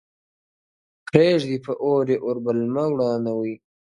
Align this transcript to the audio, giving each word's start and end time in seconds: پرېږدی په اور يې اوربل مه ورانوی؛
پرېږدی 1.07 1.57
په 1.65 1.73
اور 1.83 2.05
يې 2.11 2.17
اوربل 2.25 2.57
مه 2.73 2.85
ورانوی؛ 2.93 3.53